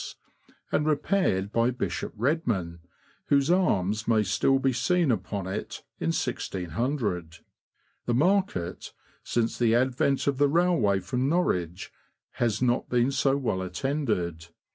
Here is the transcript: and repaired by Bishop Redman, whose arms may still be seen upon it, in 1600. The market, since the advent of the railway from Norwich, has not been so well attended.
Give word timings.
and 0.71 0.87
repaired 0.87 1.51
by 1.51 1.69
Bishop 1.69 2.11
Redman, 2.17 2.79
whose 3.27 3.51
arms 3.51 4.07
may 4.07 4.23
still 4.23 4.57
be 4.57 4.73
seen 4.73 5.11
upon 5.11 5.45
it, 5.45 5.83
in 5.99 6.07
1600. 6.07 7.37
The 8.07 8.13
market, 8.15 8.93
since 9.23 9.59
the 9.59 9.75
advent 9.75 10.25
of 10.25 10.39
the 10.39 10.49
railway 10.49 11.01
from 11.01 11.29
Norwich, 11.29 11.91
has 12.41 12.63
not 12.63 12.89
been 12.89 13.11
so 13.11 13.37
well 13.37 13.61
attended. 13.61 14.47